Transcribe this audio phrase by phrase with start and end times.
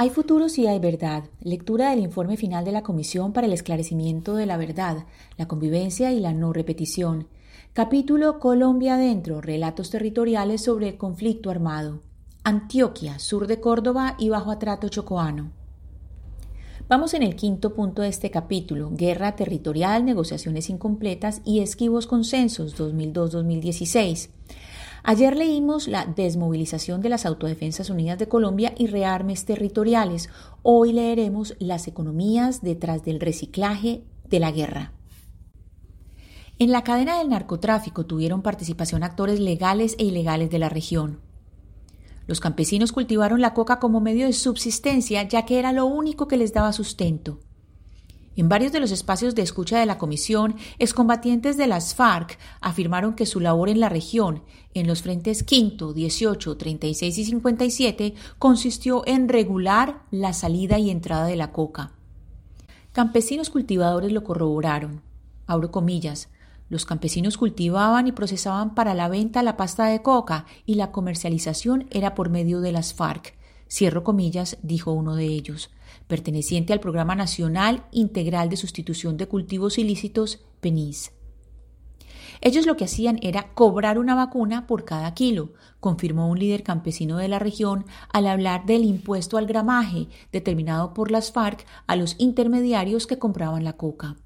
[0.00, 1.24] Hay futuro si hay verdad.
[1.42, 5.04] Lectura del informe final de la Comisión para el Esclarecimiento de la Verdad,
[5.36, 7.28] la Convivencia y la No Repetición.
[7.74, 9.42] Capítulo Colombia Adentro.
[9.42, 12.00] Relatos territoriales sobre el conflicto armado.
[12.44, 15.52] Antioquia, sur de Córdoba y bajo atrato chocoano.
[16.88, 22.74] Vamos en el quinto punto de este capítulo, Guerra Territorial, Negociaciones Incompletas y Esquivos Consensos
[22.78, 24.30] 2002-2016.
[25.02, 30.28] Ayer leímos la desmovilización de las Autodefensas Unidas de Colombia y rearmes territoriales.
[30.62, 34.92] Hoy leeremos las economías detrás del reciclaje de la guerra.
[36.58, 41.20] En la cadena del narcotráfico tuvieron participación actores legales e ilegales de la región.
[42.26, 46.36] Los campesinos cultivaron la coca como medio de subsistencia ya que era lo único que
[46.36, 47.40] les daba sustento.
[48.40, 53.12] En varios de los espacios de escucha de la comisión, excombatientes de las FARC afirmaron
[53.12, 59.06] que su labor en la región, en los frentes quinto, 18, 36 y 57, consistió
[59.06, 61.92] en regular la salida y entrada de la coca.
[62.92, 65.02] Campesinos cultivadores lo corroboraron.
[65.46, 66.30] Abro comillas.
[66.70, 71.88] Los campesinos cultivaban y procesaban para la venta la pasta de coca y la comercialización
[71.90, 73.34] era por medio de las FARC.
[73.70, 75.70] Cierro comillas, dijo uno de ellos
[76.06, 81.12] perteneciente al Programa Nacional Integral de Sustitución de Cultivos Ilícitos, PENIS.
[82.42, 87.18] Ellos lo que hacían era cobrar una vacuna por cada kilo, confirmó un líder campesino
[87.18, 92.16] de la región al hablar del impuesto al gramaje determinado por las FARC a los
[92.18, 94.16] intermediarios que compraban la coca.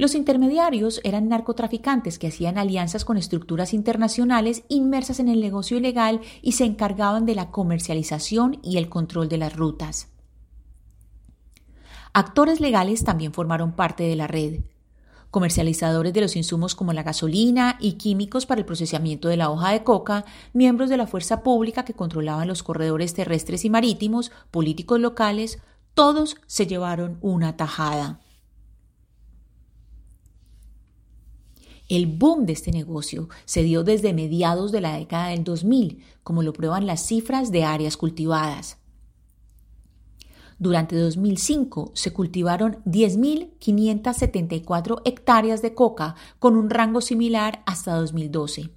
[0.00, 6.22] Los intermediarios eran narcotraficantes que hacían alianzas con estructuras internacionales inmersas en el negocio ilegal
[6.40, 10.08] y se encargaban de la comercialización y el control de las rutas.
[12.14, 14.62] Actores legales también formaron parte de la red.
[15.30, 19.70] Comercializadores de los insumos como la gasolina y químicos para el procesamiento de la hoja
[19.70, 24.98] de coca, miembros de la fuerza pública que controlaban los corredores terrestres y marítimos, políticos
[24.98, 25.58] locales,
[25.92, 28.20] todos se llevaron una tajada.
[31.90, 36.44] El boom de este negocio se dio desde mediados de la década del 2000, como
[36.44, 38.78] lo prueban las cifras de áreas cultivadas.
[40.60, 48.70] Durante 2005 se cultivaron 10.574 hectáreas de coca, con un rango similar hasta 2012.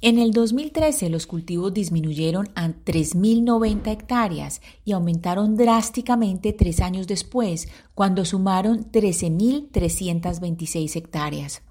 [0.00, 7.68] En el 2013 los cultivos disminuyeron a 3.090 hectáreas y aumentaron drásticamente tres años después,
[7.94, 11.62] cuando sumaron 13.326 hectáreas.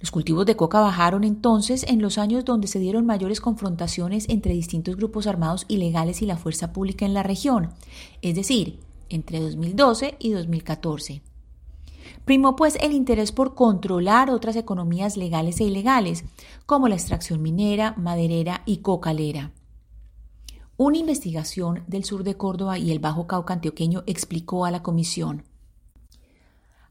[0.00, 4.54] Los cultivos de coca bajaron entonces en los años donde se dieron mayores confrontaciones entre
[4.54, 7.70] distintos grupos armados ilegales y la fuerza pública en la región,
[8.22, 11.22] es decir, entre 2012 y 2014.
[12.24, 16.24] Primó pues el interés por controlar otras economías legales e ilegales,
[16.66, 19.52] como la extracción minera, maderera y cocalera.
[20.76, 25.42] Una investigación del sur de Córdoba y el Bajo Cauca antioqueño explicó a la comisión.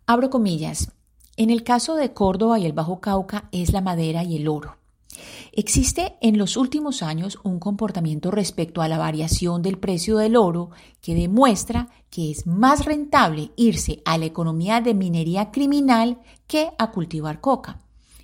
[0.05, 0.91] Abro comillas.
[1.39, 4.77] En el caso de Córdoba y el Bajo Cauca es la madera y el oro.
[5.51, 10.71] Existe en los últimos años un comportamiento respecto a la variación del precio del oro
[10.99, 16.89] que demuestra que es más rentable irse a la economía de minería criminal que a
[16.89, 17.81] cultivar coca.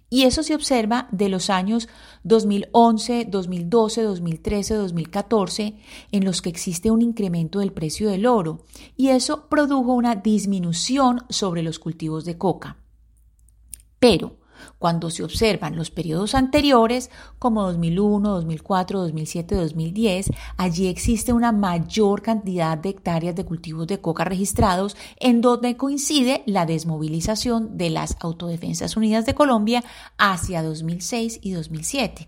[0.09, 1.89] Y eso se observa de los años
[2.23, 5.75] 2011, 2012, 2013, 2014,
[6.11, 8.63] en los que existe un incremento del precio del oro,
[8.97, 12.82] y eso produjo una disminución sobre los cultivos de coca.
[14.03, 14.35] Pero
[14.79, 17.09] cuando se observan los periodos anteriores,
[17.39, 24.01] como 2001, 2004, 2007, 2010, allí existe una mayor cantidad de hectáreas de cultivos de
[24.01, 29.85] coca registrados, en donde coincide la desmovilización de las Autodefensas Unidas de Colombia
[30.17, 32.27] hacia 2006 y 2007.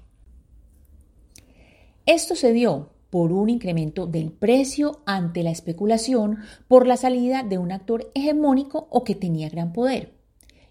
[2.06, 6.38] Esto se dio por un incremento del precio ante la especulación
[6.69, 10.16] por la salida de un actor hegemónico o que tenía gran poder.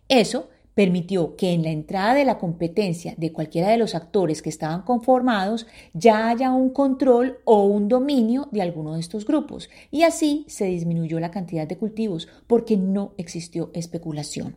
[0.09, 4.49] Eso permitió que en la entrada de la competencia de cualquiera de los actores que
[4.49, 10.03] estaban conformados ya haya un control o un dominio de alguno de estos grupos y
[10.03, 14.56] así se disminuyó la cantidad de cultivos porque no existió especulación.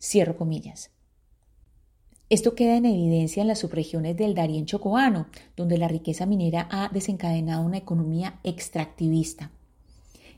[0.00, 0.90] Cierro comillas.
[2.30, 6.90] Esto queda en evidencia en las subregiones del Darién Chocoano, donde la riqueza minera ha
[6.92, 9.50] desencadenado una economía extractivista.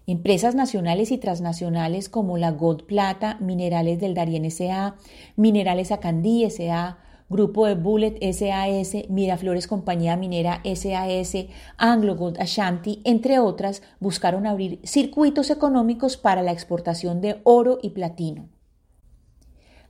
[0.06, 4.96] Empresas nacionales y transnacionales como la Gold Plata, Minerales del Darien S.A.,
[5.36, 6.98] Minerales Acandí S.A.,
[7.30, 14.80] Grupo de Bullet SAS, Miraflores Compañía Minera SAS, Anglo Gold Ashanti, entre otras, buscaron abrir
[14.82, 18.48] circuitos económicos para la exportación de oro y platino.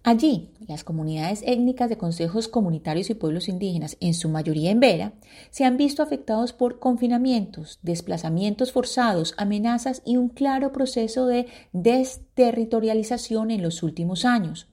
[0.02, 5.12] Allí, las comunidades étnicas de consejos comunitarios y pueblos indígenas, en su mayoría en Vera,
[5.50, 13.50] se han visto afectados por confinamientos, desplazamientos forzados, amenazas y un claro proceso de desterritorialización
[13.50, 14.68] en los últimos años.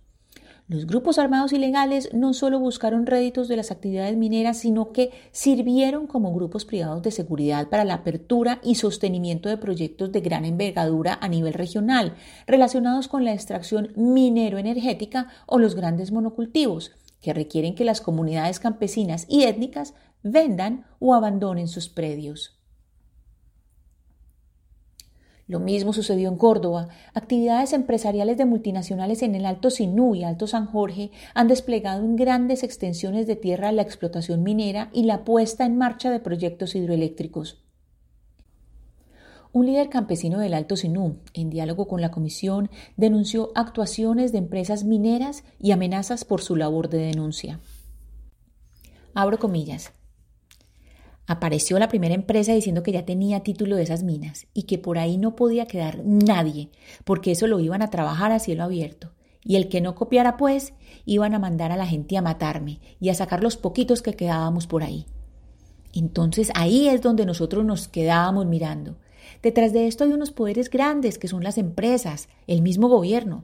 [0.69, 6.08] Los grupos armados ilegales no solo buscaron réditos de las actividades mineras, sino que sirvieron
[6.08, 11.18] como grupos privados de seguridad para la apertura y sostenimiento de proyectos de gran envergadura
[11.22, 12.16] a nivel regional,
[12.48, 16.92] relacionados con la extracción minero-energética o los grandes monocultivos,
[17.22, 22.56] que requieren que las comunidades campesinas y étnicas vendan o abandonen sus predios.
[25.48, 26.90] Lo mismo sucedió en Córdoba.
[27.14, 32.18] Actividades empresariales de multinacionales en el Alto Sinú y Alto San Jorge han desplegado en
[32.18, 37.64] grandes extensiones de tierra la explotación minera y la puesta en marcha de proyectos hidroeléctricos.
[39.54, 44.84] Un líder campesino del Alto Sinú, en diálogo con la comisión, denunció actuaciones de empresas
[44.84, 47.62] mineras y amenazas por su labor de denuncia.
[49.14, 49.94] Abro comillas.
[51.27, 54.97] Apareció la primera empresa diciendo que ya tenía título de esas minas y que por
[54.97, 56.69] ahí no podía quedar nadie,
[57.03, 59.12] porque eso lo iban a trabajar a cielo abierto.
[59.44, 60.74] Y el que no copiara, pues,
[61.06, 64.68] iban a mandar a la gente a matarme y a sacar los poquitos que quedábamos
[64.68, 65.06] por ahí.
[65.94, 68.97] Entonces ahí es donde nosotros nos quedábamos mirando.
[69.44, 73.44] Detrás de esto hay unos poderes grandes que son las empresas, el mismo gobierno,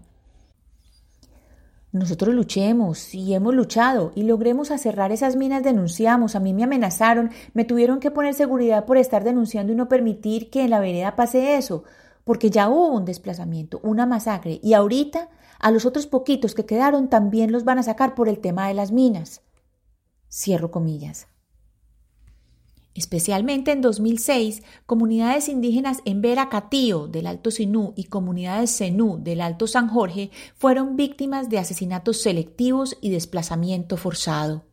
[1.93, 7.29] nosotros luchemos y hemos luchado y logremos cerrar esas minas, denunciamos, a mí me amenazaron,
[7.53, 11.15] me tuvieron que poner seguridad por estar denunciando y no permitir que en la vereda
[11.15, 11.83] pase eso,
[12.23, 15.29] porque ya hubo un desplazamiento, una masacre y ahorita
[15.59, 18.73] a los otros poquitos que quedaron también los van a sacar por el tema de
[18.73, 19.41] las minas.
[20.29, 21.27] Cierro comillas.
[22.95, 29.41] Especialmente en 2006, comunidades indígenas en Vera Catío del Alto Sinú y comunidades Zenú del
[29.41, 34.72] Alto San Jorge fueron víctimas de asesinatos selectivos y desplazamiento forzado.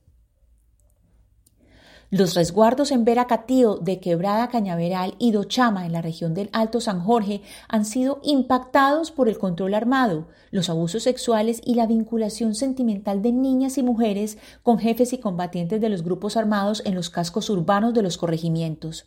[2.12, 7.00] Los resguardos en Veracatío de Quebrada Cañaveral y Dochama en la región del Alto San
[7.04, 13.22] Jorge han sido impactados por el control armado, los abusos sexuales y la vinculación sentimental
[13.22, 17.48] de niñas y mujeres con jefes y combatientes de los grupos armados en los cascos
[17.48, 19.06] urbanos de los corregimientos.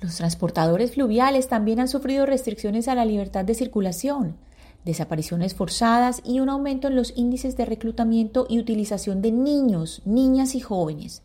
[0.00, 4.36] Los transportadores fluviales también han sufrido restricciones a la libertad de circulación
[4.84, 10.54] desapariciones forzadas y un aumento en los índices de reclutamiento y utilización de niños, niñas
[10.54, 11.22] y jóvenes.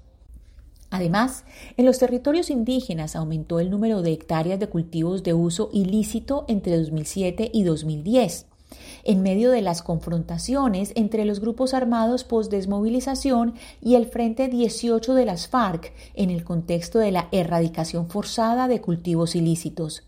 [0.90, 1.44] Además,
[1.78, 6.78] en los territorios indígenas aumentó el número de hectáreas de cultivos de uso ilícito entre
[6.78, 8.46] 2007 y 2010,
[9.04, 15.26] en medio de las confrontaciones entre los grupos armados post-desmovilización y el Frente 18 de
[15.26, 20.04] las FARC en el contexto de la erradicación forzada de cultivos ilícitos.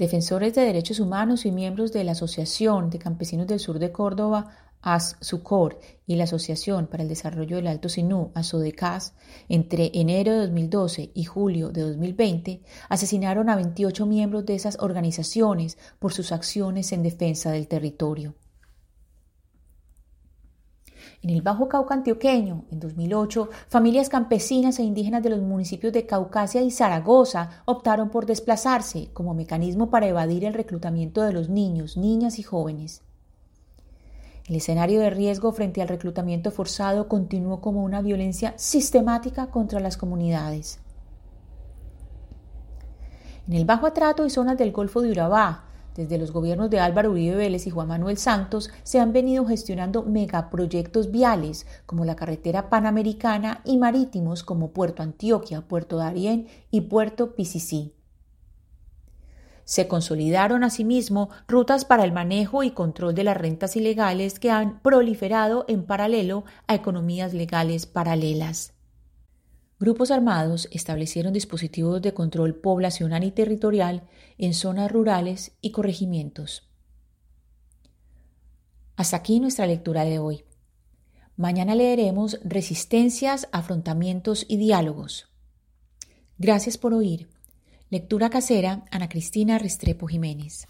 [0.00, 4.46] Defensores de derechos humanos y miembros de la Asociación de Campesinos del Sur de Córdoba,
[4.80, 9.12] ASSUCOR, y la Asociación para el Desarrollo del Alto Sinú, ASODECAS,
[9.50, 15.76] entre enero de 2012 y julio de 2020, asesinaron a 28 miembros de esas organizaciones
[15.98, 18.34] por sus acciones en defensa del territorio.
[21.22, 26.06] En el Bajo Cauca antioqueño, en 2008, familias campesinas e indígenas de los municipios de
[26.06, 31.98] Caucasia y Zaragoza optaron por desplazarse como mecanismo para evadir el reclutamiento de los niños,
[31.98, 33.02] niñas y jóvenes.
[34.48, 39.98] El escenario de riesgo frente al reclutamiento forzado continuó como una violencia sistemática contra las
[39.98, 40.80] comunidades.
[43.46, 45.69] En el Bajo Atrato y zonas del Golfo de Urabá,
[46.00, 50.02] desde los gobiernos de Álvaro Uribe Vélez y Juan Manuel Santos se han venido gestionando
[50.02, 57.34] megaproyectos viales como la carretera panamericana y marítimos como Puerto Antioquia, Puerto Darién y Puerto
[57.34, 57.92] Picicí.
[59.64, 64.80] Se consolidaron asimismo rutas para el manejo y control de las rentas ilegales que han
[64.80, 68.72] proliferado en paralelo a economías legales paralelas.
[69.80, 74.06] Grupos armados establecieron dispositivos de control poblacional y territorial
[74.36, 76.68] en zonas rurales y corregimientos.
[78.96, 80.44] Hasta aquí nuestra lectura de hoy.
[81.34, 85.30] Mañana leeremos Resistencias, Afrontamientos y Diálogos.
[86.36, 87.30] Gracias por oír.
[87.88, 90.68] Lectura casera, Ana Cristina Restrepo Jiménez.